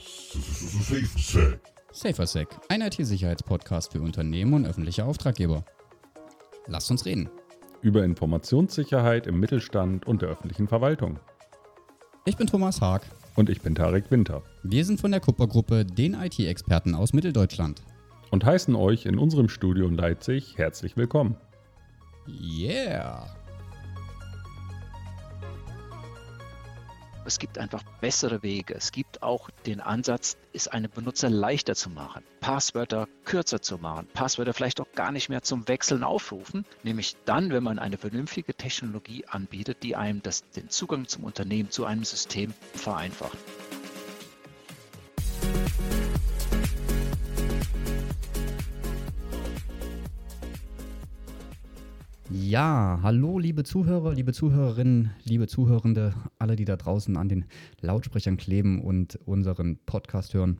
[0.00, 1.60] SaferSec.
[1.92, 5.64] SaferSec, ein IT-Sicherheitspodcast für Unternehmen und öffentliche Auftraggeber.
[6.66, 7.28] Lasst uns reden.
[7.82, 11.18] Über Informationssicherheit im Mittelstand und der öffentlichen Verwaltung.
[12.24, 13.02] Ich bin Thomas Haag.
[13.36, 14.42] Und ich bin Tarek Winter.
[14.62, 17.82] Wir sind von der Kuppergruppe, den IT-Experten aus Mitteldeutschland.
[18.30, 21.36] Und heißen euch in unserem Studio in Leipzig herzlich willkommen.
[22.26, 23.39] Yeah!
[27.30, 28.74] Es gibt einfach bessere Wege.
[28.74, 34.08] Es gibt auch den Ansatz, es einem Benutzer leichter zu machen, Passwörter kürzer zu machen,
[34.12, 38.52] Passwörter vielleicht auch gar nicht mehr zum Wechseln aufrufen, nämlich dann, wenn man eine vernünftige
[38.52, 43.38] Technologie anbietet, die einem das, den Zugang zum Unternehmen, zu einem System vereinfacht.
[52.50, 57.44] Ja, hallo liebe Zuhörer, liebe Zuhörerinnen, liebe Zuhörende, alle, die da draußen an den
[57.80, 60.58] Lautsprechern kleben und unseren Podcast hören.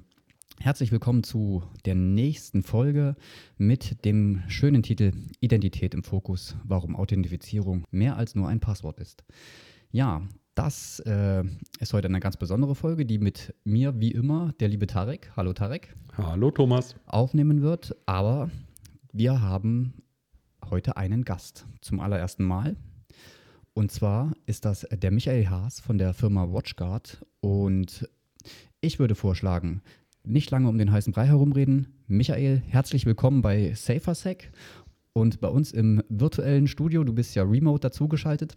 [0.60, 3.16] Herzlich willkommen zu der nächsten Folge
[3.58, 9.24] mit dem schönen Titel Identität im Fokus, warum Authentifizierung mehr als nur ein Passwort ist.
[9.90, 10.22] Ja,
[10.54, 11.42] das äh,
[11.80, 15.54] ist heute eine ganz besondere Folge, die mit mir wie immer der liebe Tarek, hallo
[15.54, 16.94] Tarek, Hallo Thomas.
[17.06, 18.48] aufnehmen wird, aber
[19.12, 19.94] wir haben
[20.70, 22.76] heute einen Gast zum allerersten Mal.
[23.74, 27.24] Und zwar ist das der Michael Haas von der Firma WatchGuard.
[27.40, 28.08] Und
[28.80, 29.82] ich würde vorschlagen,
[30.24, 31.88] nicht lange um den heißen Brei herumreden.
[32.06, 34.52] Michael, herzlich willkommen bei SaferSec
[35.12, 37.04] und bei uns im virtuellen Studio.
[37.04, 38.56] Du bist ja remote dazugeschaltet.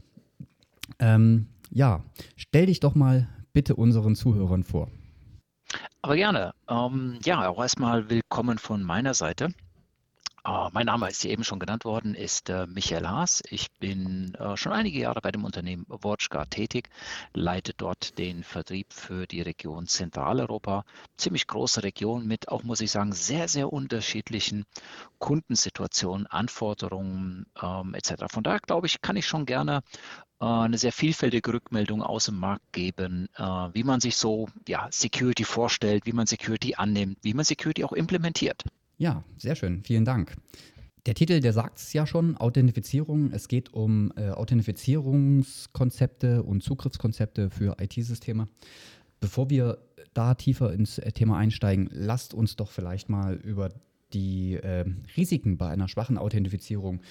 [0.99, 2.03] Ähm, ja,
[2.35, 4.89] stell dich doch mal bitte unseren Zuhörern vor.
[6.01, 6.53] Aber gerne.
[6.69, 9.53] Ähm, ja, auch erstmal willkommen von meiner Seite.
[10.45, 13.41] Äh, mein Name ist hier eben schon genannt worden, ist äh, Michael Haas.
[13.49, 16.89] Ich bin äh, schon einige Jahre bei dem Unternehmen WatchGuard tätig,
[17.33, 20.83] leite dort den Vertrieb für die Region Zentraleuropa.
[21.15, 24.65] Ziemlich große Region mit auch, muss ich sagen, sehr, sehr unterschiedlichen
[25.19, 28.25] Kundensituationen, Anforderungen ähm, etc.
[28.29, 29.81] Von daher glaube ich, kann ich schon gerne
[30.41, 34.89] äh, eine sehr vielfältige Rückmeldung aus dem Markt geben, äh, wie man sich so ja,
[34.91, 38.65] Security vorstellt, wie man Security annimmt, wie man Security auch implementiert.
[39.03, 39.83] Ja, sehr schön.
[39.83, 40.37] Vielen Dank.
[41.05, 43.33] Der Titel, der sagt es ja schon, Authentifizierung.
[43.33, 48.47] Es geht um äh, Authentifizierungskonzepte und Zugriffskonzepte für IT-Systeme.
[49.19, 49.79] Bevor wir
[50.13, 53.73] da tiefer ins äh, Thema einsteigen, lasst uns doch vielleicht mal über
[54.13, 54.85] die äh,
[55.17, 57.01] Risiken bei einer schwachen Authentifizierung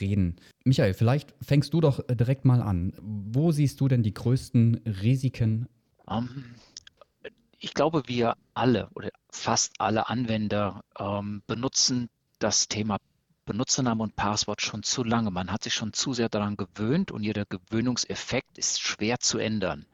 [0.00, 0.36] reden.
[0.64, 2.94] Michael, vielleicht fängst du doch äh, direkt mal an.
[3.02, 5.68] Wo siehst du denn die größten Risiken?
[6.08, 6.46] Ähm,
[7.58, 12.98] ich glaube, wir alle oder fast alle Anwender ähm, benutzen das Thema
[13.44, 15.32] Benutzername und Passwort schon zu lange.
[15.32, 19.86] Man hat sich schon zu sehr daran gewöhnt und jeder Gewöhnungseffekt ist schwer zu ändern.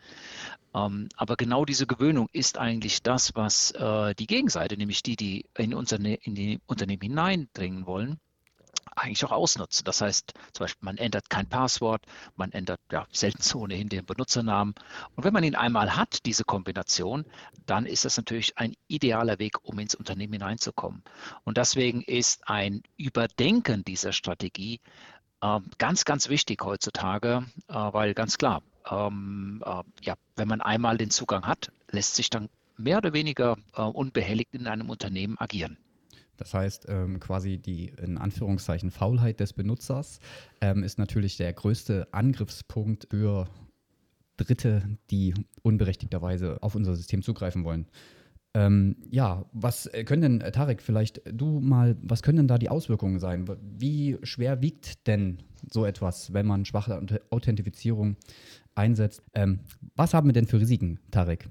[0.74, 5.46] Ähm, aber genau diese Gewöhnung ist eigentlich das, was äh, die Gegenseite, nämlich die, die
[5.56, 8.20] in, Unterne in die Unternehmen hineindringen wollen,
[8.98, 9.84] eigentlich auch ausnutzen.
[9.84, 12.04] Das heißt, zum Beispiel, man ändert kein Passwort,
[12.36, 14.74] man ändert ja selten so ohnehin den Benutzernamen.
[15.16, 17.24] Und wenn man ihn einmal hat, diese Kombination,
[17.66, 21.02] dann ist das natürlich ein idealer Weg, um ins Unternehmen hineinzukommen.
[21.44, 24.80] Und deswegen ist ein Überdenken dieser Strategie
[25.40, 30.96] äh, ganz, ganz wichtig heutzutage, äh, weil ganz klar, ähm, äh, ja, wenn man einmal
[30.96, 35.78] den Zugang hat, lässt sich dann mehr oder weniger äh, unbehelligt in einem Unternehmen agieren.
[36.38, 40.20] Das heißt, ähm, quasi die in Anführungszeichen Faulheit des Benutzers
[40.62, 43.48] ähm, ist natürlich der größte Angriffspunkt für
[44.38, 47.86] Dritte, die unberechtigterweise auf unser System zugreifen wollen.
[48.54, 52.70] Ähm, ja, was können denn, äh, Tarek, vielleicht du mal, was können denn da die
[52.70, 53.46] Auswirkungen sein?
[53.76, 58.16] Wie schwer wiegt denn so etwas, wenn man schwache Authentifizierung
[58.74, 59.22] einsetzt?
[59.34, 59.60] Ähm,
[59.96, 61.48] was haben wir denn für Risiken, Tarek?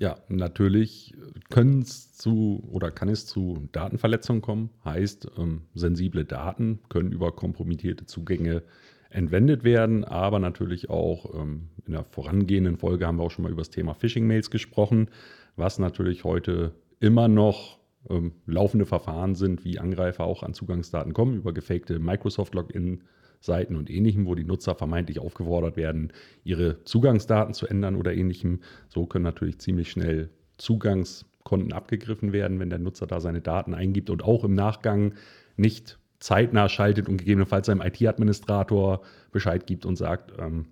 [0.00, 1.14] Ja, natürlich
[1.50, 4.70] können es zu oder kann es zu Datenverletzungen kommen.
[4.82, 8.62] Heißt, ähm, sensible Daten können über kompromittierte Zugänge
[9.10, 13.52] entwendet werden, aber natürlich auch ähm, in der vorangehenden Folge haben wir auch schon mal
[13.52, 15.10] über das Thema Phishing-Mails gesprochen,
[15.56, 21.36] was natürlich heute immer noch ähm, laufende Verfahren sind, wie Angreifer auch an Zugangsdaten kommen,
[21.36, 23.02] über gefakte Microsoft-Login
[23.40, 26.12] Seiten und ähnlichem, wo die Nutzer vermeintlich aufgefordert werden,
[26.44, 28.60] ihre Zugangsdaten zu ändern oder ähnlichem.
[28.88, 34.10] So können natürlich ziemlich schnell Zugangskonten abgegriffen werden, wenn der Nutzer da seine Daten eingibt
[34.10, 35.14] und auch im Nachgang
[35.56, 39.00] nicht zeitnah schaltet und gegebenenfalls seinem IT-Administrator
[39.32, 40.66] Bescheid gibt und sagt, ähm,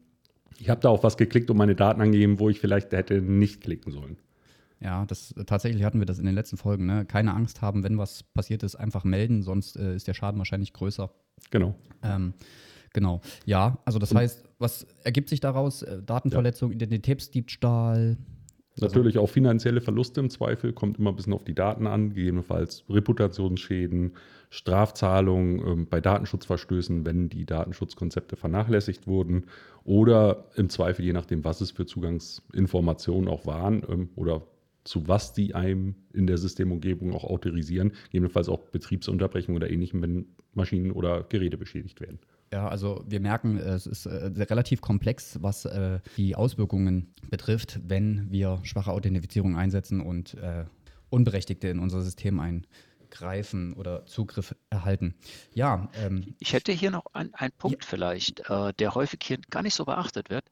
[0.58, 3.62] ich habe da auf was geklickt und meine Daten angegeben, wo ich vielleicht hätte nicht
[3.62, 4.18] klicken sollen.
[4.80, 6.86] Ja, das tatsächlich hatten wir das in den letzten Folgen.
[6.86, 7.04] Ne?
[7.04, 10.72] Keine Angst haben, wenn was passiert ist, einfach melden, sonst äh, ist der Schaden wahrscheinlich
[10.72, 11.10] größer.
[11.50, 11.74] Genau.
[12.02, 12.34] Ähm,
[12.92, 13.20] genau.
[13.44, 15.82] Ja, also das heißt, was ergibt sich daraus?
[15.82, 16.76] Äh, Datenverletzung, ja.
[16.76, 18.18] Identitätsdiebstahl.
[18.80, 22.10] Natürlich also, auch finanzielle Verluste im Zweifel, kommt immer ein bisschen auf die Daten an,
[22.10, 24.12] gegebenenfalls Reputationsschäden,
[24.50, 29.46] Strafzahlungen ähm, bei Datenschutzverstößen, wenn die Datenschutzkonzepte vernachlässigt wurden
[29.84, 34.42] oder im Zweifel je nachdem, was es für Zugangsinformationen auch waren ähm, oder
[34.88, 40.26] zu was die einem in der Systemumgebung auch autorisieren, gegebenenfalls auch Betriebsunterbrechung oder ähnlichem, wenn
[40.54, 42.18] Maschinen oder Geräte beschädigt werden.
[42.52, 48.30] Ja, also wir merken, es ist äh, relativ komplex, was äh, die Auswirkungen betrifft, wenn
[48.30, 50.64] wir schwache Authentifizierung einsetzen und äh,
[51.10, 55.14] Unberechtigte in unser System eingreifen oder Zugriff erhalten.
[55.52, 55.90] Ja.
[56.02, 57.88] Ähm, ich hätte hier noch einen Punkt ja.
[57.90, 60.46] vielleicht, äh, der häufig hier gar nicht so beachtet wird.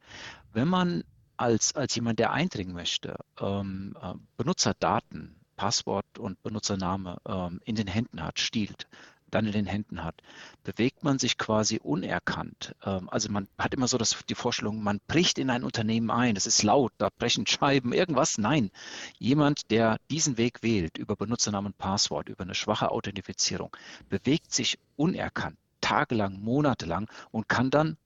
[0.52, 1.04] Wenn man
[1.36, 7.86] als, als jemand, der eindringen möchte, ähm, äh, Benutzerdaten, Passwort und Benutzername ähm, in den
[7.86, 8.86] Händen hat, stiehlt,
[9.30, 10.22] dann in den Händen hat,
[10.62, 12.74] bewegt man sich quasi unerkannt.
[12.84, 16.36] Ähm, also man hat immer so das, die Vorstellung, man bricht in ein Unternehmen ein,
[16.36, 18.38] es ist laut, da brechen Scheiben, irgendwas.
[18.38, 18.70] Nein,
[19.18, 23.76] jemand, der diesen Weg wählt, über Benutzernamen und Passwort, über eine schwache Authentifizierung,
[24.08, 27.96] bewegt sich unerkannt, tagelang, monatelang und kann dann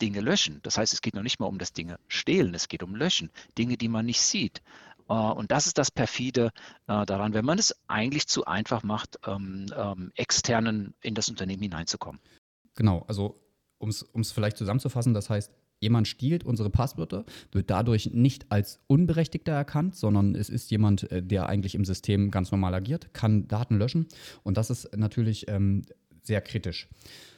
[0.00, 0.60] Dinge löschen.
[0.62, 3.30] Das heißt, es geht noch nicht mal um das Dinge stehlen, es geht um löschen,
[3.56, 4.62] Dinge, die man nicht sieht.
[5.08, 6.50] Äh, und das ist das perfide
[6.86, 11.62] äh, daran, wenn man es eigentlich zu einfach macht, ähm, ähm, externen in das Unternehmen
[11.62, 12.20] hineinzukommen.
[12.74, 13.40] Genau, also
[13.78, 19.52] um es vielleicht zusammenzufassen, das heißt, jemand stiehlt unsere Passwörter, wird dadurch nicht als Unberechtigter
[19.52, 23.78] erkannt, sondern es ist jemand, äh, der eigentlich im System ganz normal agiert, kann Daten
[23.78, 24.06] löschen
[24.42, 25.82] und das ist natürlich ähm,
[26.22, 26.88] sehr kritisch.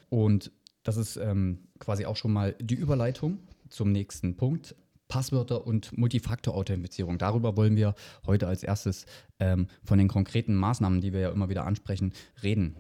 [0.08, 0.52] Und
[0.86, 3.38] das ist ähm, quasi auch schon mal die Überleitung
[3.68, 4.76] zum nächsten Punkt.
[5.08, 7.18] Passwörter und Multifaktor-Authentifizierung.
[7.18, 7.94] Darüber wollen wir
[8.26, 9.06] heute als erstes
[9.38, 12.12] ähm, von den konkreten Maßnahmen, die wir ja immer wieder ansprechen,
[12.42, 12.76] reden.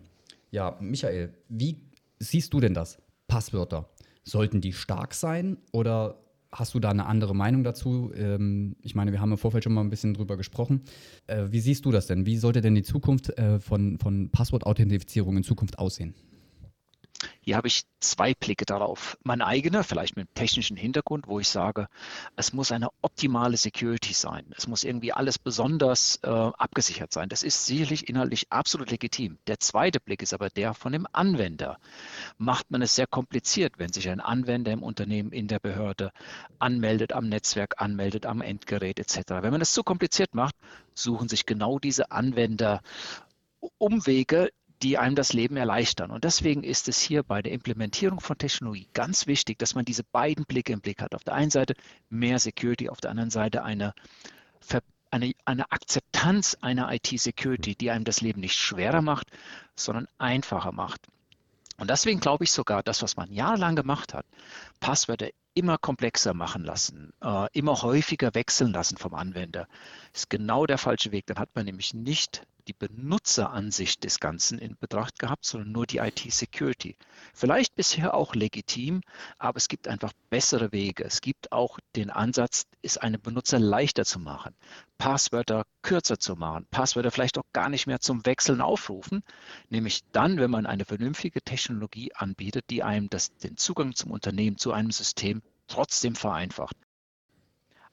[0.50, 1.80] Ja, Michael, wie
[2.18, 2.98] siehst du denn das?
[3.28, 3.88] Passwörter.
[4.24, 6.20] Sollten die stark sein oder
[6.52, 8.12] hast du da eine andere Meinung dazu?
[8.14, 10.82] Ähm, ich meine, wir haben im Vorfeld schon mal ein bisschen drüber gesprochen.
[11.26, 12.26] Äh, wie siehst du das denn?
[12.26, 16.14] Wie sollte denn die Zukunft äh, von, von Passwortauthentifizierung in Zukunft aussehen?
[17.46, 19.16] Hier habe ich zwei Blicke darauf.
[19.22, 21.86] Mein eigener, vielleicht mit technischen Hintergrund, wo ich sage,
[22.34, 24.52] es muss eine optimale Security sein.
[24.56, 27.28] Es muss irgendwie alles besonders äh, abgesichert sein.
[27.28, 29.38] Das ist sicherlich inhaltlich absolut legitim.
[29.46, 31.78] Der zweite Blick ist aber der von dem Anwender.
[32.36, 36.10] Macht man es sehr kompliziert, wenn sich ein Anwender im Unternehmen, in der Behörde
[36.58, 39.18] anmeldet am Netzwerk, anmeldet am Endgerät etc.
[39.42, 40.56] Wenn man es zu kompliziert macht,
[40.94, 42.82] suchen sich genau diese Anwender
[43.78, 44.50] Umwege,
[44.82, 46.10] die einem das Leben erleichtern.
[46.10, 50.04] Und deswegen ist es hier bei der Implementierung von Technologie ganz wichtig, dass man diese
[50.04, 51.14] beiden Blicke im Blick hat.
[51.14, 51.74] Auf der einen Seite
[52.10, 53.94] mehr Security, auf der anderen Seite eine,
[55.10, 59.28] eine, eine Akzeptanz einer IT-Security, die einem das Leben nicht schwerer macht,
[59.74, 61.00] sondern einfacher macht.
[61.78, 64.26] Und deswegen glaube ich sogar, das, was man jahrelang gemacht hat,
[64.80, 69.68] Passwörter immer komplexer machen lassen, äh, immer häufiger wechseln lassen vom Anwender,
[70.12, 71.26] ist genau der falsche Weg.
[71.26, 75.98] Dann hat man nämlich nicht die Benutzeransicht des Ganzen in Betracht gehabt, sondern nur die
[75.98, 76.96] IT-Security.
[77.34, 79.02] Vielleicht bisher auch legitim,
[79.38, 81.04] aber es gibt einfach bessere Wege.
[81.04, 84.54] Es gibt auch den Ansatz, es einem Benutzer leichter zu machen,
[84.98, 89.22] Passwörter kürzer zu machen, Passwörter vielleicht auch gar nicht mehr zum Wechseln aufrufen,
[89.68, 94.58] nämlich dann, wenn man eine vernünftige Technologie anbietet, die einem das, den Zugang zum Unternehmen,
[94.58, 96.76] zu einem System trotzdem vereinfacht.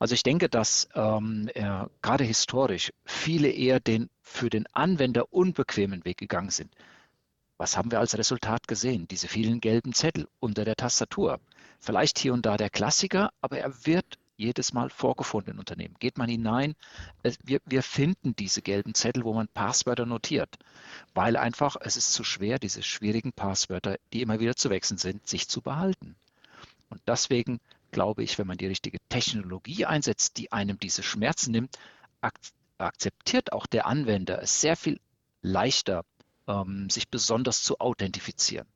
[0.04, 6.04] Also ich denke, dass ähm, äh, gerade historisch viele eher den für den Anwender unbequemen
[6.04, 6.70] Weg gegangen sind.
[7.56, 9.08] Was haben wir als Resultat gesehen?
[9.08, 11.40] Diese vielen gelben Zettel unter der Tastatur.
[11.80, 15.96] Vielleicht hier und da der Klassiker, aber er wird jedes Mal vorgefunden in Unternehmen.
[16.00, 16.76] Geht man hinein,
[17.42, 20.58] wir, wir finden diese gelben Zettel, wo man Passwörter notiert,
[21.14, 25.26] weil einfach es ist zu schwer, diese schwierigen Passwörter, die immer wieder zu wechseln sind,
[25.26, 26.18] sich zu behalten.
[26.90, 27.62] Und deswegen
[27.94, 31.78] glaube ich, wenn man die richtige Technologie einsetzt, die einem diese Schmerzen nimmt,
[32.20, 32.34] ak
[32.80, 35.00] akzeptiert auch der Anwender es sehr viel
[35.42, 36.04] leichter,
[36.48, 38.68] ähm, sich besonders zu authentifizieren.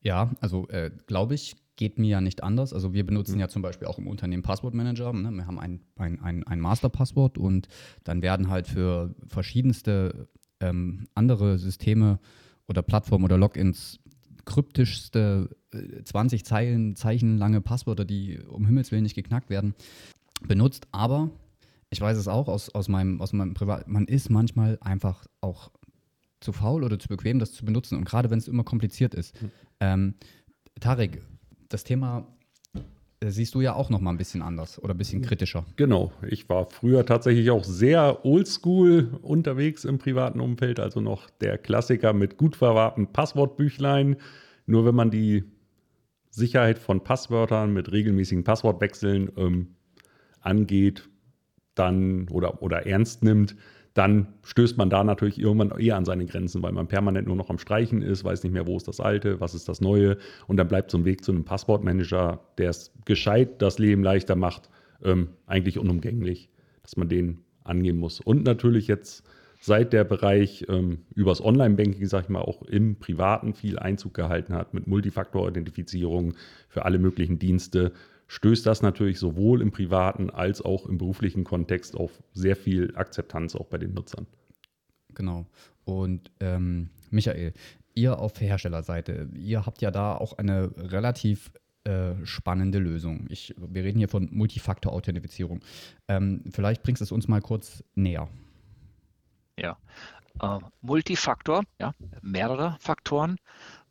[0.00, 2.72] Ja, also äh, glaube ich, geht mir ja nicht anders.
[2.72, 3.40] Also wir benutzen mhm.
[3.40, 5.12] ja zum Beispiel auch im Unternehmen Passwortmanager.
[5.12, 5.30] Ne?
[5.30, 7.68] Wir haben ein, ein, ein, ein Masterpasswort und
[8.04, 10.28] dann werden halt für verschiedenste
[10.60, 12.20] ähm, andere Systeme
[12.68, 13.98] oder Plattformen oder Logins
[14.50, 15.48] kryptischste
[16.04, 19.74] 20 äh, Zeilen, Zeichen lange Passwörter, die um Himmels Willen nicht geknackt werden,
[20.42, 20.88] benutzt.
[20.90, 21.30] Aber
[21.88, 25.70] ich weiß es auch aus, aus meinem, aus meinem Privat, man ist manchmal einfach auch
[26.40, 27.96] zu faul oder zu bequem, das zu benutzen.
[27.96, 29.40] Und gerade wenn es immer kompliziert ist.
[29.40, 29.50] Mhm.
[29.78, 30.14] Ähm,
[30.80, 31.22] Tarek,
[31.68, 32.26] das Thema
[33.28, 35.66] siehst du ja auch noch mal ein bisschen anders oder ein bisschen kritischer.
[35.76, 41.58] Genau, ich war früher tatsächlich auch sehr oldschool unterwegs im privaten Umfeld, also noch der
[41.58, 44.16] Klassiker mit gut verwahrten Passwortbüchlein.
[44.64, 45.44] Nur wenn man die
[46.30, 49.74] Sicherheit von Passwörtern mit regelmäßigen Passwortwechseln ähm,
[50.40, 51.10] angeht,
[51.74, 53.54] dann oder, oder ernst nimmt,
[53.94, 57.50] dann stößt man da natürlich irgendwann eher an seine Grenzen, weil man permanent nur noch
[57.50, 60.16] am Streichen ist, weiß nicht mehr, wo ist das Alte, was ist das Neue.
[60.46, 64.36] Und dann bleibt so ein Weg zu einem Passwortmanager, der es gescheit das Leben leichter
[64.36, 64.70] macht,
[65.02, 66.50] ähm, eigentlich unumgänglich,
[66.82, 68.20] dass man den angehen muss.
[68.20, 69.24] Und natürlich jetzt
[69.60, 74.54] seit der Bereich ähm, übers Online-Banking, sag ich mal, auch im Privaten viel Einzug gehalten
[74.54, 76.34] hat mit Multifaktor-Authentifizierung
[76.68, 77.92] für alle möglichen Dienste,
[78.30, 83.56] stößt das natürlich sowohl im privaten als auch im beruflichen Kontext auf sehr viel Akzeptanz
[83.56, 84.28] auch bei den Nutzern.
[85.14, 85.46] Genau.
[85.84, 87.52] Und ähm, Michael,
[87.94, 91.50] ihr auf Herstellerseite, ihr habt ja da auch eine relativ
[91.82, 93.26] äh, spannende Lösung.
[93.30, 95.60] Ich, wir reden hier von Multifaktor-Authentifizierung.
[96.06, 98.28] Ähm, vielleicht bringst du es uns mal kurz näher.
[99.58, 99.76] Ja,
[100.40, 103.38] äh, Multifaktor, ja, mehrere Faktoren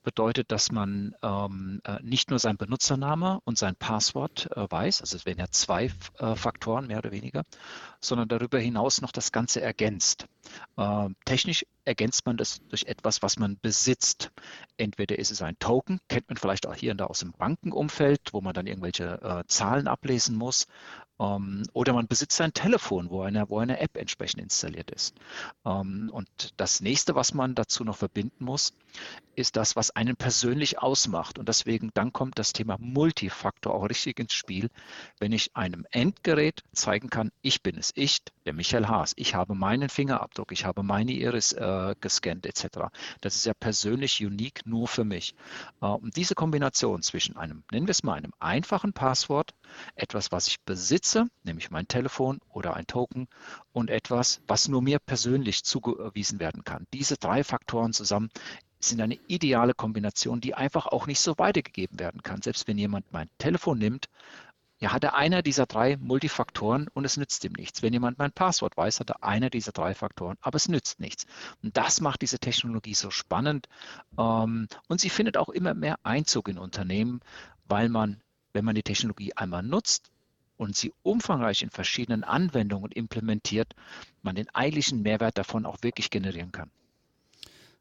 [0.09, 5.15] bedeutet, dass man ähm, äh, nicht nur sein Benutzername und sein Passwort äh, weiß, also
[5.15, 7.43] es werden ja zwei äh, Faktoren mehr oder weniger,
[8.01, 10.25] sondern darüber hinaus noch das Ganze ergänzt.
[10.77, 14.31] Ähm, technisch ergänzt man das durch etwas, was man besitzt.
[14.77, 18.33] Entweder ist es ein Token, kennt man vielleicht auch hier und da aus dem Bankenumfeld,
[18.33, 20.65] wo man dann irgendwelche äh, Zahlen ablesen muss,
[21.19, 25.15] ähm, oder man besitzt ein Telefon, wo eine, wo eine App entsprechend installiert ist.
[25.65, 28.73] Ähm, und das nächste, was man dazu noch verbinden muss,
[29.35, 31.39] ist das, was einen persönlich ausmacht.
[31.39, 34.69] Und deswegen dann kommt das Thema Multifaktor auch richtig ins Spiel,
[35.19, 39.55] wenn ich einem Endgerät zeigen kann, ich bin es, ich, der Michael Haas, ich habe
[39.55, 42.89] meinen Fingerabdruck, ich habe meine Iris äh, gescannt etc.
[43.21, 45.35] Das ist ja persönlich unique nur für mich.
[45.81, 49.53] Äh, und diese Kombination zwischen einem, nennen wir es mal, einem einfachen Passwort,
[49.95, 53.27] etwas, was ich besitze, nämlich mein Telefon oder ein Token
[53.71, 56.87] und etwas, was nur mir persönlich zugewiesen werden kann.
[56.93, 58.29] Diese drei Faktoren zusammen
[58.79, 62.41] sind eine ideale Kombination, die einfach auch nicht so weitergegeben werden kann.
[62.41, 64.09] Selbst wenn jemand mein Telefon nimmt,
[64.81, 67.81] ja, hat er einer dieser drei Multifaktoren und es nützt ihm nichts.
[67.81, 71.25] Wenn jemand mein Passwort weiß, hat er einer dieser drei Faktoren, aber es nützt nichts.
[71.61, 73.67] Und das macht diese Technologie so spannend.
[74.17, 77.19] Ähm, und sie findet auch immer mehr Einzug in Unternehmen,
[77.67, 78.21] weil man,
[78.59, 80.11] wenn man die Technologie einmal nutzt
[80.57, 83.73] und sie umfangreich in verschiedenen Anwendungen implementiert,
[84.21, 86.69] man den eigentlichen Mehrwert davon auch wirklich generieren kann.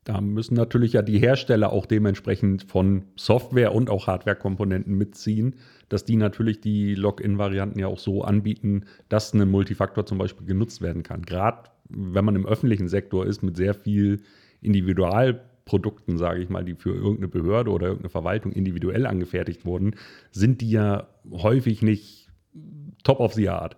[0.05, 5.57] Da müssen natürlich ja die Hersteller auch dementsprechend von Software und auch Hardware-Komponenten mitziehen,
[5.89, 10.81] dass die natürlich die Login-Varianten ja auch so anbieten, dass ein Multifaktor zum Beispiel genutzt
[10.81, 11.23] werden kann.
[11.23, 14.23] Gerade wenn man im öffentlichen Sektor ist mit sehr viel
[15.69, 19.95] Individualprodukten, sage ich mal, die für irgendeine Behörde oder irgendeine Verwaltung individuell angefertigt wurden,
[20.31, 22.31] sind die ja häufig nicht
[23.05, 23.77] top of the art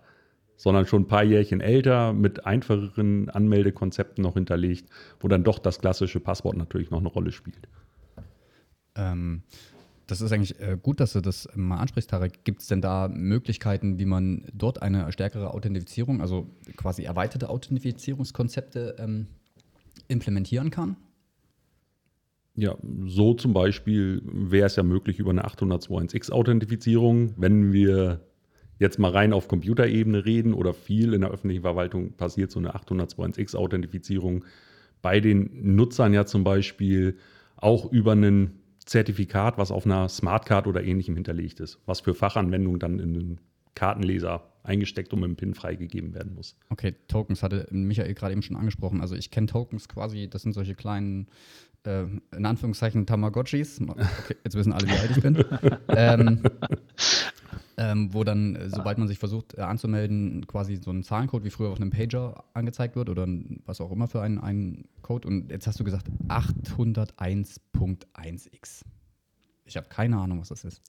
[0.55, 4.87] sondern schon ein paar Jährchen älter, mit einfacheren Anmeldekonzepten noch hinterlegt,
[5.19, 7.67] wo dann doch das klassische Passwort natürlich noch eine Rolle spielt.
[8.93, 9.41] Ähm,
[10.05, 12.43] das ist eigentlich äh, gut, dass du das mal ansprichst, Tarek.
[12.43, 18.97] Gibt es denn da Möglichkeiten, wie man dort eine stärkere Authentifizierung, also quasi erweiterte Authentifizierungskonzepte
[18.99, 19.25] ähm,
[20.09, 20.95] implementieren kann?
[22.55, 28.21] Ja, so zum Beispiel wäre es ja möglich über eine 802.1x-Authentifizierung, wenn wir
[28.77, 32.75] jetzt mal rein auf Computerebene reden oder viel in der öffentlichen Verwaltung passiert so eine
[32.75, 34.43] 802.1x-Authentifizierung
[35.01, 37.17] bei den Nutzern ja zum Beispiel
[37.57, 42.79] auch über ein Zertifikat, was auf einer Smartcard oder ähnlichem hinterlegt ist, was für Fachanwendungen
[42.79, 43.39] dann in einen
[43.75, 46.57] Kartenleser eingesteckt und mit dem PIN freigegeben werden muss.
[46.69, 49.01] Okay, Tokens hatte Michael gerade eben schon angesprochen.
[49.01, 51.27] Also ich kenne Tokens quasi, das sind solche kleinen,
[51.85, 52.03] äh,
[52.35, 53.79] in Anführungszeichen Tamagotchis.
[53.81, 55.45] Okay, jetzt wissen alle, wie alt ich bin.
[55.89, 56.41] ähm,
[57.77, 61.49] ähm, wo dann, äh, sobald man sich versucht äh, anzumelden, quasi so ein Zahlencode wie
[61.49, 63.25] früher auf einem Pager angezeigt wird oder
[63.65, 65.27] was auch immer für einen, einen Code.
[65.27, 68.83] Und jetzt hast du gesagt 801.1x.
[69.65, 70.83] Ich habe keine Ahnung, was das ist.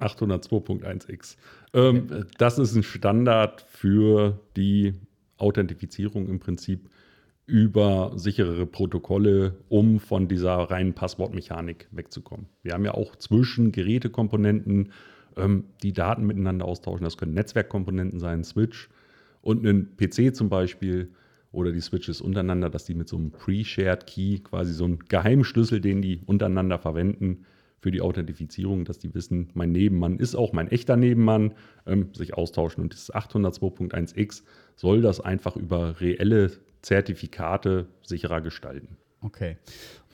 [0.00, 1.36] 802.1x.
[1.74, 2.24] Ähm, okay.
[2.38, 4.94] Das ist ein Standard für die
[5.36, 6.90] Authentifizierung im Prinzip
[7.46, 12.46] über sicherere Protokolle, um von dieser reinen Passwortmechanik wegzukommen.
[12.62, 14.92] Wir haben ja auch zwischen Gerätekomponenten
[15.36, 17.04] ähm, die Daten miteinander austauschen.
[17.04, 18.88] Das können Netzwerkkomponenten sein, Switch
[19.40, 21.10] und ein PC zum Beispiel
[21.50, 25.80] oder die Switches untereinander, dass die mit so einem Pre-Shared Key, quasi so einem Geheimschlüssel,
[25.80, 27.44] den die untereinander verwenden
[27.82, 31.52] für die Authentifizierung, dass die wissen, mein Nebenmann ist auch mein echter Nebenmann,
[31.84, 32.82] ähm, sich austauschen.
[32.82, 34.44] Und das 802.1x
[34.76, 38.96] soll das einfach über reelle Zertifikate sicherer gestalten.
[39.20, 39.56] Okay.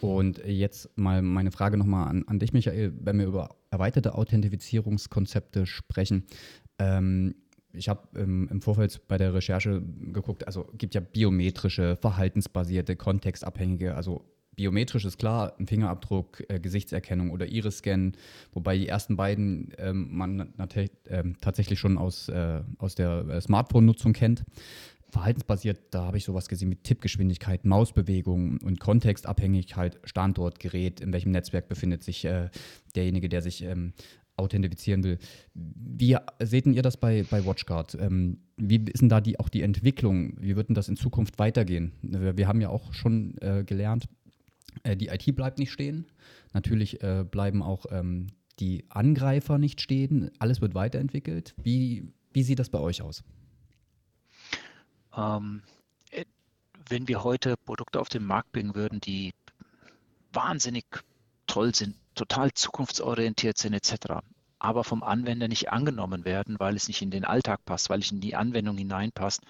[0.00, 5.66] Und jetzt mal meine Frage nochmal an, an dich, Michael, wenn wir über erweiterte Authentifizierungskonzepte
[5.66, 6.24] sprechen.
[6.78, 7.34] Ähm,
[7.72, 9.82] ich habe ähm, im Vorfeld bei der Recherche
[10.12, 14.24] geguckt, also gibt ja biometrische, verhaltensbasierte, kontextabhängige, also
[14.58, 18.12] biometrisch ist klar, ein Fingerabdruck, äh, Gesichtserkennung oder Iris-Scan,
[18.52, 20.88] wobei die ersten beiden ähm, man äh,
[21.40, 24.44] tatsächlich schon aus, äh, aus der äh, Smartphone-Nutzung kennt.
[25.10, 31.30] Verhaltensbasiert, da habe ich sowas gesehen mit Tippgeschwindigkeit, Mausbewegung und Kontextabhängigkeit, Standort, Gerät, in welchem
[31.30, 32.50] Netzwerk befindet sich äh,
[32.94, 33.94] derjenige, der sich ähm,
[34.38, 35.18] authentifizieren will.
[35.54, 37.96] Wie seht ihr das bei, bei WatchGuard?
[38.00, 40.34] Ähm, wie ist denn da die, auch die Entwicklung?
[40.40, 41.92] Wie wird denn das in Zukunft weitergehen?
[42.02, 44.08] Wir, wir haben ja auch schon äh, gelernt,
[44.82, 46.06] äh, die IT bleibt nicht stehen.
[46.52, 50.30] Natürlich äh, bleiben auch ähm, die Angreifer nicht stehen.
[50.38, 51.54] Alles wird weiterentwickelt.
[51.62, 53.24] Wie, wie sieht das bei euch aus?
[55.16, 55.62] Ähm,
[56.10, 56.24] äh,
[56.88, 59.34] wenn wir heute Produkte auf den Markt bringen würden, die
[60.32, 60.84] wahnsinnig
[61.46, 64.22] toll sind, total zukunftsorientiert sind etc.,
[64.58, 68.10] aber vom Anwender nicht angenommen werden, weil es nicht in den Alltag passt, weil es
[68.10, 69.42] in die Anwendung hineinpasst,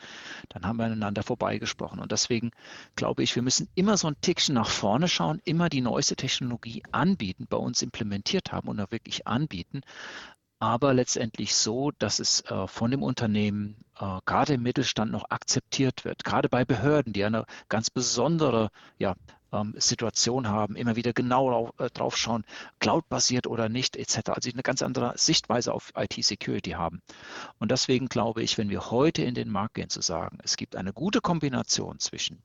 [0.49, 2.01] dann haben wir aneinander vorbeigesprochen.
[2.01, 2.51] Und deswegen
[2.97, 6.83] glaube ich, wir müssen immer so ein Tickchen nach vorne schauen, immer die neueste Technologie
[6.93, 9.83] anbieten, bei uns implementiert haben und auch wirklich anbieten,
[10.61, 16.05] aber letztendlich so, dass es äh, von dem Unternehmen äh, gerade im Mittelstand noch akzeptiert
[16.05, 19.15] wird, gerade bei Behörden, die eine ganz besondere ja,
[19.53, 22.45] ähm, Situation haben, immer wieder genau äh, drauf schauen,
[22.81, 24.31] cloud-basiert oder nicht, etc.
[24.31, 27.03] Also eine ganz andere Sichtweise auf IT-Security haben.
[27.59, 30.77] Und deswegen glaube ich, wenn wir heute in den Markt gehen, zu sagen, es gibt
[30.77, 32.43] eine gute Kombination zwischen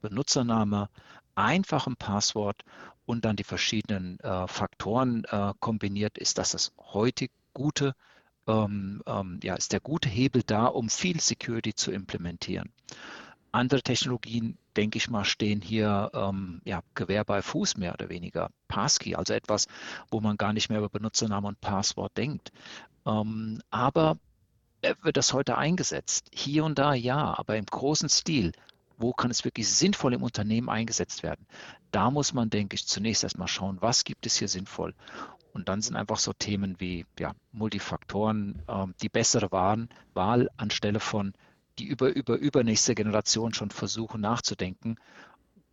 [0.00, 0.88] Benutzername,
[1.34, 2.62] einfachem Passwort
[3.06, 7.94] und dann die verschiedenen äh, Faktoren äh, kombiniert, ist das das heute gute
[8.46, 12.72] ähm, ähm, ja, ist der gute Hebel da, um viel Security zu implementieren.
[13.54, 18.50] Andere Technologien, denke ich mal, stehen hier ähm, ja, Gewehr bei Fuß mehr oder weniger.
[18.66, 19.68] Passkey, also etwas,
[20.10, 22.50] wo man gar nicht mehr über Benutzernamen und Passwort denkt.
[23.06, 24.18] Ähm, aber
[25.02, 26.30] wird das heute eingesetzt?
[26.34, 28.50] Hier und da ja, aber im großen Stil.
[28.98, 31.46] Wo kann es wirklich sinnvoll im Unternehmen eingesetzt werden?
[31.92, 34.94] Da muss man, denke ich, zunächst erstmal schauen, was gibt es hier sinnvoll.
[35.52, 40.98] Und dann sind einfach so Themen wie ja, Multifaktoren, äh, die bessere Wahl, Wahl anstelle
[40.98, 41.34] von
[41.78, 44.96] die über, über übernächste Generation schon versuchen nachzudenken.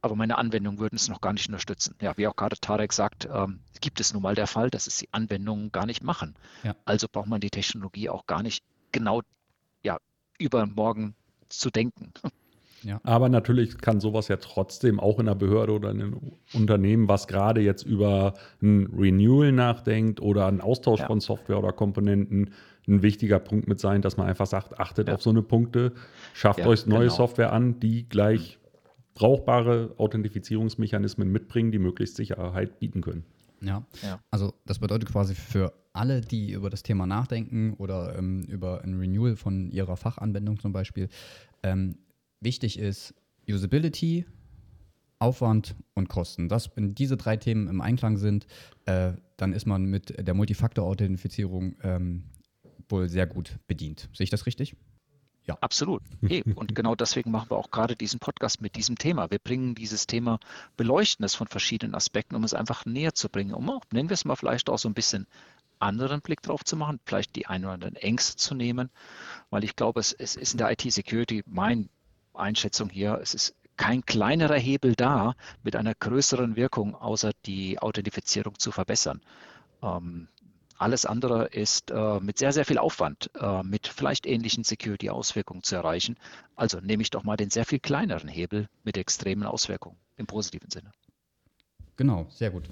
[0.01, 1.95] Aber meine Anwendungen würden es noch gar nicht unterstützen.
[2.01, 4.97] Ja, wie auch gerade Tarek sagt, ähm, gibt es nun mal der Fall, dass es
[4.97, 6.35] die Anwendungen gar nicht machen.
[6.63, 6.75] Ja.
[6.85, 9.21] Also braucht man die Technologie auch gar nicht genau
[9.83, 9.99] ja,
[10.39, 11.15] übermorgen
[11.49, 12.13] zu denken.
[12.83, 12.99] Ja.
[13.03, 17.27] Aber natürlich kann sowas ja trotzdem auch in einer Behörde oder in einem Unternehmen, was
[17.27, 21.05] gerade jetzt über ein Renewal nachdenkt oder einen Austausch ja.
[21.05, 22.53] von Software oder Komponenten,
[22.91, 25.15] ein wichtiger Punkt mit sein, dass man einfach sagt, achtet ja.
[25.15, 25.93] auf so eine Punkte,
[26.33, 27.13] schafft euch neue genau.
[27.15, 28.59] Software an, die gleich
[29.13, 33.23] brauchbare Authentifizierungsmechanismen mitbringen, die möglichst Sicherheit bieten können.
[33.61, 33.85] Ja.
[34.01, 34.19] ja.
[34.31, 38.97] also das bedeutet quasi für alle, die über das Thema nachdenken oder ähm, über ein
[38.97, 41.09] Renewal von ihrer Fachanwendung zum Beispiel,
[41.63, 41.97] ähm,
[42.39, 43.13] wichtig ist
[43.47, 44.25] Usability,
[45.19, 46.49] Aufwand und Kosten.
[46.49, 48.47] Das, wenn diese drei Themen im Einklang sind,
[48.85, 52.23] äh, dann ist man mit der Multifaktor-Authentifizierung ähm,
[52.91, 54.09] wohl sehr gut bedient.
[54.13, 54.75] Sehe ich das richtig?
[55.45, 55.57] Ja.
[55.61, 56.03] Absolut.
[56.27, 59.31] Hey, und genau deswegen machen wir auch gerade diesen Podcast mit diesem Thema.
[59.31, 60.39] Wir bringen dieses Thema,
[60.77, 64.13] beleuchten es von verschiedenen Aspekten, um es einfach näher zu bringen, um auch, nennen wir
[64.13, 65.27] es mal vielleicht auch so ein bisschen
[65.79, 68.91] anderen Blick drauf zu machen, vielleicht die ein oder anderen Ängste zu nehmen,
[69.49, 71.89] weil ich glaube, es, es ist in der IT-Security mein
[72.33, 78.59] Einschätzung hier, es ist kein kleinerer Hebel da mit einer größeren Wirkung, außer die Authentifizierung
[78.59, 79.21] zu verbessern.
[79.81, 80.27] Ähm,
[80.81, 85.75] alles andere ist äh, mit sehr, sehr viel Aufwand, äh, mit vielleicht ähnlichen Security-Auswirkungen zu
[85.75, 86.15] erreichen.
[86.55, 90.71] Also nehme ich doch mal den sehr viel kleineren Hebel mit extremen Auswirkungen im positiven
[90.71, 90.91] Sinne.
[91.97, 92.69] Genau, sehr gut.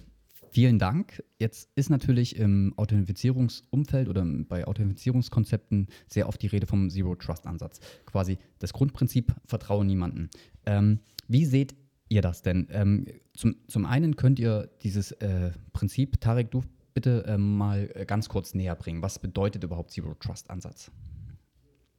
[0.51, 1.23] Vielen Dank.
[1.37, 7.79] Jetzt ist natürlich im Authentifizierungsumfeld oder bei Authentifizierungskonzepten sehr oft die Rede vom Zero-Trust-Ansatz.
[8.07, 10.29] Quasi das Grundprinzip, vertraue niemanden.
[10.65, 11.75] Ähm, wie seht
[12.07, 12.67] ihr das denn?
[12.71, 16.63] Ähm, zum, zum einen könnt ihr dieses äh, Prinzip, Tarek, du
[16.99, 19.01] bitte äh, mal ganz kurz näher bringen.
[19.01, 20.91] Was bedeutet überhaupt Zero-Trust-Ansatz?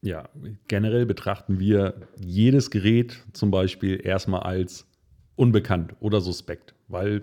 [0.03, 0.29] Ja,
[0.69, 4.87] generell betrachten wir jedes Gerät zum Beispiel erstmal als
[5.37, 7.23] unbekannt oder suspekt, weil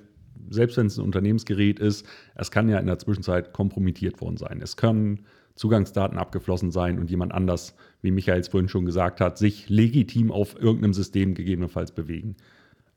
[0.50, 4.60] selbst wenn es ein Unternehmensgerät ist, es kann ja in der Zwischenzeit kompromittiert worden sein.
[4.62, 9.38] Es können Zugangsdaten abgeflossen sein und jemand anders, wie Michael es vorhin schon gesagt hat,
[9.38, 12.38] sich legitim auf irgendeinem System gegebenenfalls bewegen.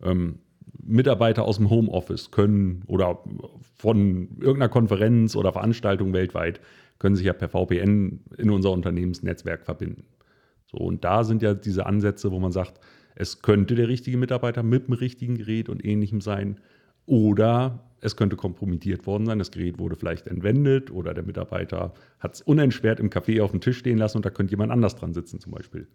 [0.02, 0.38] Ähm,
[0.82, 3.22] Mitarbeiter aus dem Homeoffice können oder
[3.80, 6.60] von irgendeiner Konferenz oder Veranstaltung weltweit
[6.98, 10.04] können sich ja per VPN in unser Unternehmensnetzwerk verbinden.
[10.70, 12.78] So, und da sind ja diese Ansätze, wo man sagt,
[13.14, 16.60] es könnte der richtige Mitarbeiter mit dem richtigen Gerät und ähnlichem sein.
[17.06, 22.34] Oder es könnte kompromittiert worden sein, das Gerät wurde vielleicht entwendet oder der Mitarbeiter hat
[22.34, 25.12] es unentschwert im Café auf dem Tisch stehen lassen und da könnte jemand anders dran
[25.12, 25.88] sitzen zum Beispiel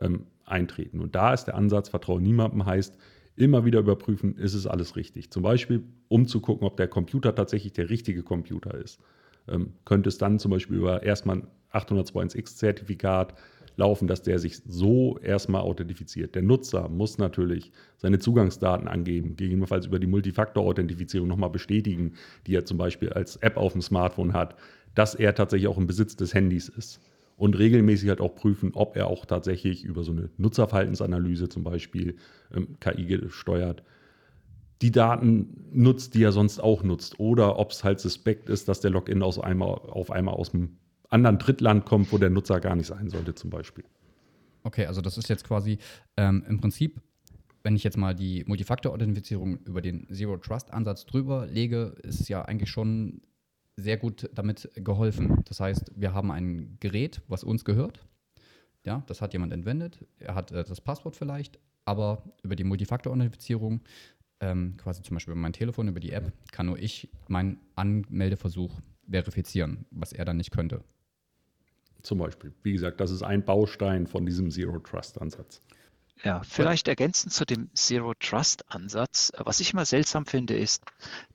[0.00, 1.00] ähm, eintreten.
[1.00, 2.96] Und da ist der Ansatz, Vertrauen niemandem heißt,
[3.38, 5.30] immer wieder überprüfen, ist es alles richtig.
[5.30, 9.00] Zum Beispiel, um zu gucken, ob der Computer tatsächlich der richtige Computer ist.
[9.48, 13.34] Ähm, könnte es dann zum Beispiel über erstmal ein 802.1x-Zertifikat
[13.76, 16.34] laufen, dass der sich so erstmal authentifiziert.
[16.34, 22.14] Der Nutzer muss natürlich seine Zugangsdaten angeben, gegebenenfalls über die Multifaktor-Authentifizierung nochmal bestätigen,
[22.46, 24.56] die er zum Beispiel als App auf dem Smartphone hat,
[24.94, 27.00] dass er tatsächlich auch im Besitz des Handys ist.
[27.38, 32.16] Und regelmäßig halt auch prüfen, ob er auch tatsächlich über so eine Nutzerverhaltensanalyse zum Beispiel
[32.52, 33.82] ähm, KI gesteuert
[34.82, 37.18] die Daten nutzt, die er sonst auch nutzt.
[37.18, 40.76] Oder ob es halt suspekt ist, dass der Login aus einmal, auf einmal aus dem
[41.08, 43.84] anderen Drittland kommt, wo der Nutzer gar nicht sein sollte, zum Beispiel.
[44.62, 45.78] Okay, also das ist jetzt quasi
[46.16, 47.00] ähm, im Prinzip,
[47.62, 52.70] wenn ich jetzt mal die Multifaktor-Authentifizierung über den Zero-Trust-Ansatz drüber lege, ist es ja eigentlich
[52.70, 53.22] schon
[53.78, 55.42] sehr gut damit geholfen.
[55.46, 58.04] Das heißt, wir haben ein Gerät, was uns gehört.
[58.84, 60.04] Ja, das hat jemand entwendet.
[60.18, 63.80] Er hat äh, das Passwort vielleicht, aber über die Multifaktor-Authentifizierung,
[64.40, 68.80] ähm, quasi zum Beispiel über mein Telefon, über die App, kann nur ich meinen Anmeldeversuch
[69.08, 70.82] verifizieren, was er dann nicht könnte.
[72.02, 72.52] Zum Beispiel.
[72.62, 75.62] Wie gesagt, das ist ein Baustein von diesem Zero Trust Ansatz.
[76.24, 79.32] Ja, vielleicht ergänzend zu dem Zero Trust Ansatz.
[79.36, 80.82] Was ich immer seltsam finde, ist,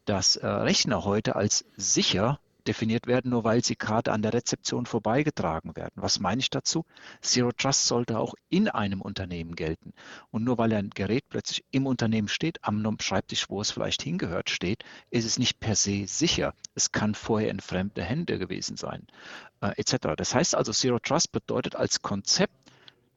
[0.05, 4.85] dass äh, Rechner heute als sicher definiert werden, nur weil sie gerade an der Rezeption
[4.85, 5.93] vorbeigetragen werden.
[5.95, 6.85] Was meine ich dazu?
[7.21, 9.93] Zero Trust sollte auch in einem Unternehmen gelten.
[10.31, 14.49] Und nur weil ein Gerät plötzlich im Unternehmen steht, am Schreibtisch, wo es vielleicht hingehört,
[14.49, 16.53] steht, ist es nicht per se sicher.
[16.75, 19.07] Es kann vorher in fremde Hände gewesen sein,
[19.61, 20.15] äh, etc.
[20.15, 22.53] Das heißt also, Zero Trust bedeutet als Konzept,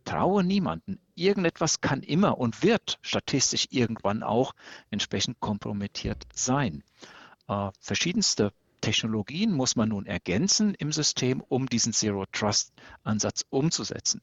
[0.06, 0.98] traue niemanden.
[1.14, 4.54] Irgendetwas kann immer und wird statistisch irgendwann auch
[4.90, 6.82] entsprechend kompromittiert sein.
[7.48, 14.22] Äh, verschiedenste Technologien muss man nun ergänzen im System, um diesen Zero-Trust-Ansatz umzusetzen.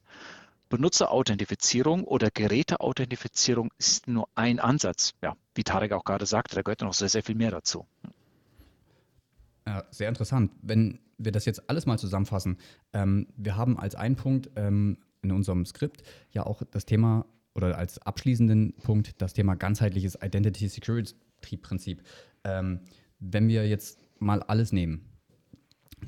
[0.70, 5.14] Benutzerauthentifizierung oder Geräteauthentifizierung ist nur ein Ansatz.
[5.22, 7.86] Ja, wie Tarek auch gerade sagte, da gehört noch sehr, sehr viel mehr dazu.
[9.66, 10.50] Ja, sehr interessant.
[10.62, 12.58] Wenn wir das jetzt alles mal zusammenfassen,
[12.92, 17.78] ähm, wir haben als einen Punkt ähm, in unserem Skript ja auch das Thema oder
[17.78, 21.14] als abschließenden Punkt das Thema ganzheitliches Identity Security
[21.60, 22.02] Prinzip.
[22.44, 22.80] Ähm,
[23.20, 25.10] wenn wir jetzt mal alles nehmen.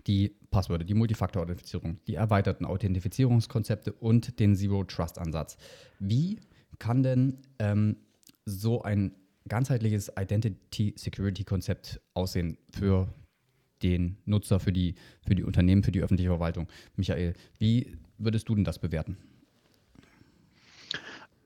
[0.06, 5.56] Die Passwörter, die Multifaktor-Authentifizierung, die erweiterten Authentifizierungskonzepte und den Zero-Trust-Ansatz.
[5.98, 6.40] Wie
[6.78, 7.96] kann denn ähm,
[8.44, 9.14] so ein
[9.48, 13.08] ganzheitliches Identity-Security-Konzept aussehen für
[13.82, 14.94] den Nutzer, für die,
[15.26, 16.68] für die Unternehmen, für die öffentliche Verwaltung?
[16.96, 19.16] Michael, wie würdest du denn das bewerten?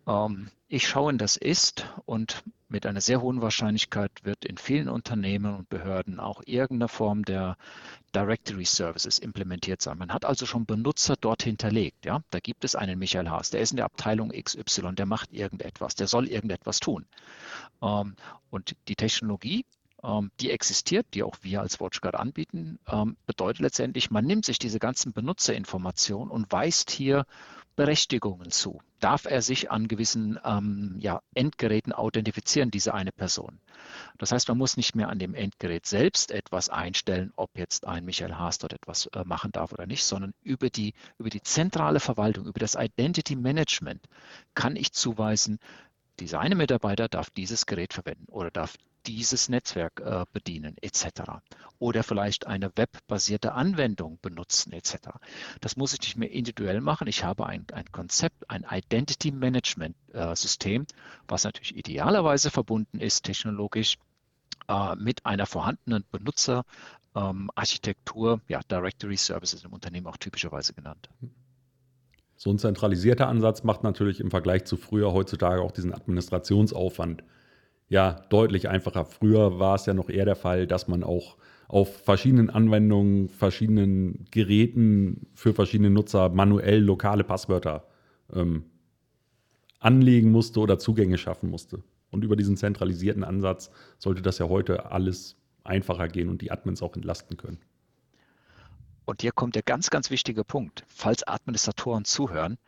[0.07, 4.89] Ähm, ich schaue in das Ist und mit einer sehr hohen Wahrscheinlichkeit wird in vielen
[4.89, 7.57] Unternehmen und Behörden auch irgendeine Form der
[8.15, 9.99] Directory Services implementiert sein.
[9.99, 12.07] Man hat also schon Benutzer dort hinterlegt.
[12.07, 12.23] Ja?
[12.31, 15.97] Da gibt es einen Michael Haas, der ist in der Abteilung XY, der macht irgendetwas,
[15.97, 17.07] der soll irgendetwas tun.
[17.83, 18.15] Ähm,
[18.51, 19.65] und die Technologie,
[20.41, 22.79] die existiert, die auch wir als WatchGuard anbieten,
[23.27, 27.27] bedeutet letztendlich, man nimmt sich diese ganzen Benutzerinformationen und weist hier
[27.81, 28.83] Berechtigungen zu.
[28.99, 33.59] Darf er sich an gewissen ähm, ja, Endgeräten authentifizieren, diese eine Person?
[34.19, 38.05] Das heißt, man muss nicht mehr an dem Endgerät selbst etwas einstellen, ob jetzt ein
[38.05, 42.01] Michael Haas dort etwas äh, machen darf oder nicht, sondern über die, über die zentrale
[42.01, 44.05] Verwaltung, über das Identity Management
[44.55, 45.59] kann ich zuweisen,
[46.19, 51.23] dieser eine Mitarbeiter darf dieses Gerät verwenden oder darf dieses Netzwerk äh, bedienen etc.
[51.79, 55.11] Oder vielleicht eine webbasierte Anwendung benutzen etc.
[55.61, 57.07] Das muss ich nicht mehr individuell machen.
[57.09, 60.87] Ich habe ein, ein Konzept, ein Identity Management äh, System,
[61.29, 63.99] was natürlich idealerweise verbunden ist technologisch
[64.69, 71.09] äh, mit einer vorhandenen Benutzerarchitektur, ähm, ja, Directory Services im Unternehmen auch typischerweise genannt.
[72.37, 77.23] So ein zentralisierter Ansatz macht natürlich im Vergleich zu früher heutzutage auch diesen Administrationsaufwand
[77.91, 79.05] ja deutlich einfacher.
[79.05, 81.37] Früher war es ja noch eher der Fall, dass man auch
[81.69, 87.85] auf verschiedenen Anwendungen, verschiedenen Geräten für verschiedene Nutzer manuell lokale Passwörter
[88.33, 88.65] ähm,
[89.81, 91.83] anlegen musste oder Zugänge schaffen musste.
[92.11, 96.83] Und über diesen zentralisierten Ansatz sollte das ja heute alles einfacher gehen und die Admins
[96.83, 97.59] auch entlasten können.
[99.05, 100.85] Und hier kommt der ganz, ganz wichtige Punkt.
[100.89, 102.59] Falls Administratoren zuhören,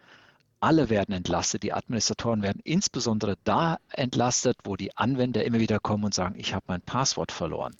[0.62, 1.64] alle werden entlastet.
[1.64, 6.54] Die Administratoren werden insbesondere da entlastet, wo die Anwender immer wieder kommen und sagen, ich
[6.54, 7.74] habe mein Passwort verloren.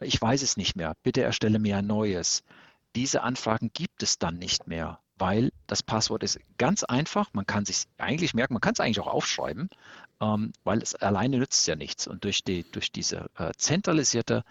[0.00, 0.94] Ich weiß es nicht mehr.
[1.02, 2.42] Bitte erstelle mir ein neues.
[2.94, 7.30] Diese Anfragen gibt es dann nicht mehr, weil das Passwort ist ganz einfach.
[7.32, 9.70] Man kann sich eigentlich merken, man kann es eigentlich auch aufschreiben,
[10.20, 12.06] ähm, weil es alleine nützt ja nichts.
[12.06, 14.44] Und durch, die, durch diese äh, zentralisierte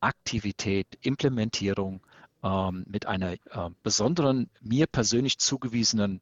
[0.00, 2.00] Aktivität, Implementierung
[2.42, 3.38] ähm, mit einer äh,
[3.84, 6.20] besonderen, mir persönlich zugewiesenen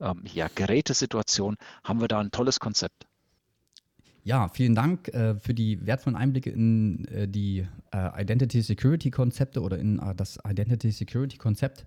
[0.00, 3.06] ähm, ja, Gerätesituation haben wir da ein tolles Konzept.
[4.24, 9.60] Ja, vielen Dank äh, für die wertvollen Einblicke in äh, die äh, Identity Security Konzepte
[9.60, 11.84] oder in äh, das Identity Security Konzept.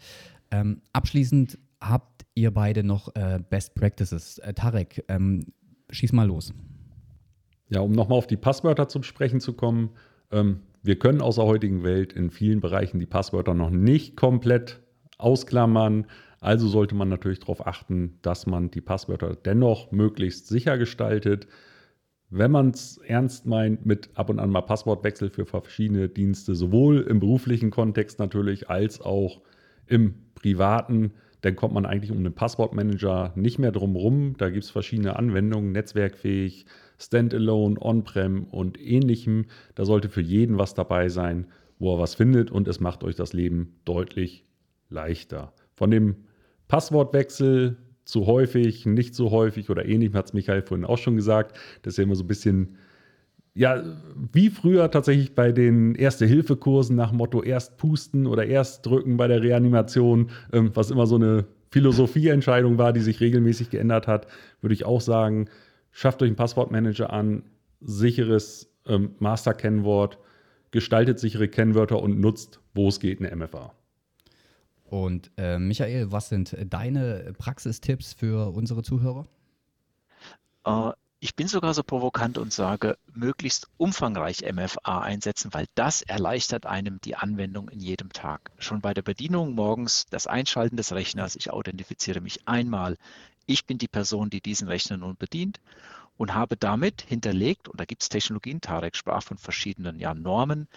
[0.51, 4.37] Ähm, abschließend habt ihr beide noch äh, Best Practices.
[4.37, 5.47] Äh, Tarek, ähm,
[5.89, 6.53] schieß mal los.
[7.69, 9.89] Ja, um nochmal auf die Passwörter zum Sprechen zu kommen.
[10.31, 14.79] Ähm, wir können aus der heutigen Welt in vielen Bereichen die Passwörter noch nicht komplett
[15.17, 16.05] ausklammern.
[16.39, 21.47] Also sollte man natürlich darauf achten, dass man die Passwörter dennoch möglichst sicher gestaltet.
[22.29, 27.01] Wenn man es ernst meint mit ab und an mal Passwortwechsel für verschiedene Dienste, sowohl
[27.01, 29.41] im beruflichen Kontext natürlich als auch
[29.87, 34.35] im privaten, dann kommt man eigentlich um den Passwortmanager nicht mehr drum rum.
[34.37, 36.65] Da gibt es verschiedene Anwendungen, netzwerkfähig,
[36.99, 39.45] Standalone, On-Prem und ähnlichem.
[39.75, 41.47] Da sollte für jeden was dabei sein,
[41.79, 44.45] wo er was findet und es macht euch das Leben deutlich
[44.89, 45.53] leichter.
[45.75, 46.26] Von dem
[46.67, 51.57] Passwortwechsel zu häufig, nicht so häufig oder ähnlichem hat es Michael vorhin auch schon gesagt.
[51.81, 52.77] Das ist ja immer so ein bisschen
[53.57, 53.83] ja,
[54.31, 59.41] wie früher tatsächlich bei den Erste-Hilfe-Kursen nach Motto erst pusten oder erst drücken bei der
[59.41, 64.27] Reanimation, ähm, was immer so eine Philosophieentscheidung war, die sich regelmäßig geändert hat,
[64.61, 65.49] würde ich auch sagen,
[65.91, 67.45] schafft euch einen Passwortmanager an,
[67.81, 70.19] sicheres ähm, Master-Kennwort,
[70.69, 73.73] gestaltet sichere Kennwörter und nutzt, wo es geht, eine MFA.
[74.89, 79.27] Und äh, Michael, was sind deine Praxistipps für unsere Zuhörer?
[80.65, 86.65] Uh, ich bin sogar so provokant und sage, möglichst umfangreich MFA einsetzen, weil das erleichtert
[86.65, 88.51] einem die Anwendung in jedem Tag.
[88.59, 92.97] Schon bei der Bedienung morgens, das Einschalten des Rechners, ich authentifiziere mich einmal.
[93.45, 95.59] Ich bin die Person, die diesen Rechner nun bedient
[96.17, 100.67] und habe damit hinterlegt, und da gibt es Technologien, Tarek sprach von verschiedenen ja, Normen,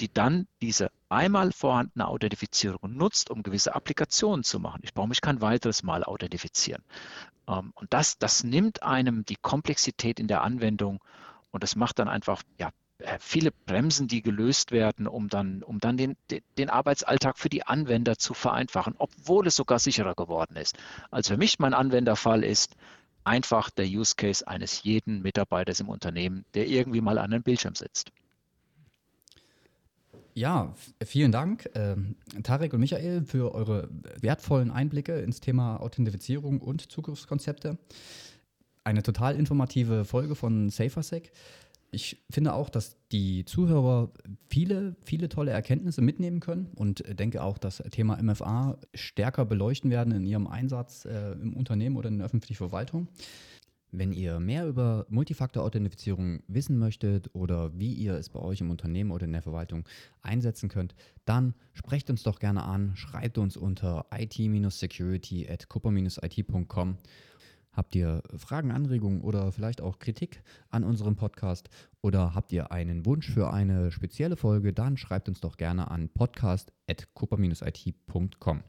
[0.00, 4.80] die dann diese einmal vorhandene Authentifizierung nutzt, um gewisse Applikationen zu machen.
[4.82, 6.82] Ich brauche mich kein weiteres Mal authentifizieren.
[7.48, 11.02] Ähm, und das, das nimmt einem die Komplexität in der Anwendung
[11.50, 15.78] und das macht dann einfach ja, äh, viele Bremsen, die gelöst werden, um dann, um
[15.80, 16.16] dann den,
[16.56, 20.76] den Arbeitsalltag für die Anwender zu vereinfachen, obwohl es sogar sicherer geworden ist.
[21.10, 22.74] Also für mich mein Anwenderfall ist,
[23.26, 27.74] einfach der Use Case eines jeden Mitarbeiters im Unternehmen, der irgendwie mal an einem Bildschirm
[27.74, 28.12] sitzt.
[30.34, 31.96] Ja, vielen Dank, äh,
[32.42, 33.88] Tarek und Michael, für eure
[34.20, 37.78] wertvollen Einblicke ins Thema Authentifizierung und Zugriffskonzepte.
[38.84, 41.32] Eine total informative Folge von SaferSec
[41.96, 44.12] ich finde auch, dass die Zuhörer
[44.50, 50.12] viele, viele tolle Erkenntnisse mitnehmen können und denke auch, das Thema MFA stärker beleuchten werden
[50.12, 53.08] in ihrem Einsatz äh, im Unternehmen oder in der öffentlichen Verwaltung.
[53.92, 59.10] Wenn ihr mehr über Multifaktor-Authentifizierung wissen möchtet oder wie ihr es bei euch im Unternehmen
[59.10, 59.88] oder in der Verwaltung
[60.20, 66.98] einsetzen könnt, dann sprecht uns doch gerne an, schreibt uns unter it-security at cooper-it.com
[67.76, 71.68] Habt ihr Fragen, Anregungen oder vielleicht auch Kritik an unserem Podcast
[72.00, 76.08] oder habt ihr einen Wunsch für eine spezielle Folge, dann schreibt uns doch gerne an
[76.08, 78.62] podcast.cooper-it.com.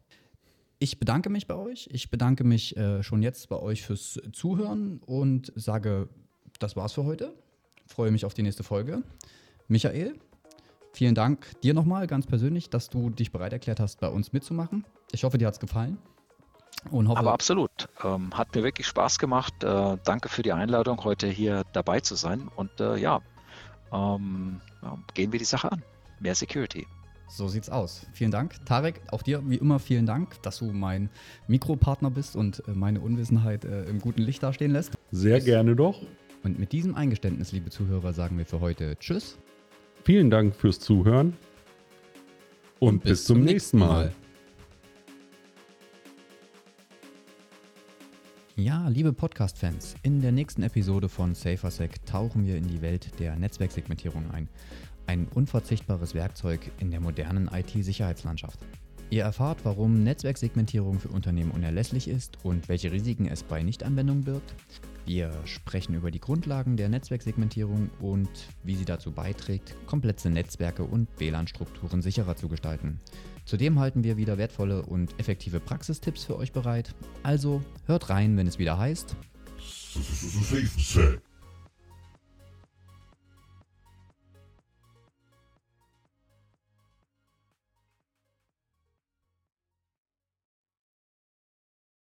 [0.80, 1.88] Ich bedanke mich bei euch.
[1.91, 6.10] Ich bedanke mich äh, schon jetzt bei euch fürs Zuhören und sage,
[6.60, 7.34] das war's für heute.
[7.88, 9.02] Freue mich auf die nächste Folge.
[9.67, 10.15] Michael,
[10.93, 14.86] vielen Dank dir nochmal ganz persönlich, dass du dich bereit erklärt hast, bei uns mitzumachen.
[15.13, 15.98] Ich hoffe, dir hat es gefallen.
[16.92, 17.90] Und hoffe, Aber absolut.
[18.04, 19.63] Ähm, hat mir wirklich Spaß gemacht.
[19.63, 22.50] Äh, danke für die Einladung, heute hier dabei zu sein.
[22.56, 23.22] Und äh, ja,
[23.92, 25.84] ähm, ja, gehen wir die Sache an.
[26.20, 26.88] Mehr Security.
[27.30, 28.06] So sieht's aus.
[28.13, 28.56] Vielen Dank.
[28.66, 31.10] Tarek, auch dir wie immer vielen Dank, dass du mein
[31.48, 34.94] Mikropartner bist und äh, meine Unwissenheit äh, im guten Licht dastehen lässt.
[35.12, 36.02] Sehr gerne doch.
[36.44, 39.38] Und mit diesem Eingeständnis, liebe Zuhörer, sagen wir für heute Tschüss.
[40.06, 41.36] Vielen Dank fürs Zuhören
[42.80, 43.88] und, und bis, bis, zum nächsten Mal.
[43.88, 44.13] Mal.
[48.60, 53.36] Ja, liebe Podcast-Fans, in der nächsten Episode von SaferSec tauchen wir in die Welt der
[53.36, 54.50] Netzwerksegmentierung ein.
[55.06, 58.60] Ein unverzichtbares Werkzeug in der modernen IT-Sicherheitslandschaft.
[59.12, 64.56] Ihr erfahrt, warum Netzwerksegmentierung für Unternehmen unerlässlich ist und welche Risiken es bei Nichtanwendung birgt.
[65.06, 68.28] Wir sprechen über die Grundlagen der Netzwerksegmentierung und
[68.63, 73.00] wie sie dazu beiträgt, komplexe Netzwerke und WLAN-Strukturen sicherer zu gestalten.
[73.48, 76.94] Zudem halten wir wieder wertvolle und effektive Praxistipps für euch bereit.
[77.24, 79.16] Also hört rein, wenn es wieder heißt.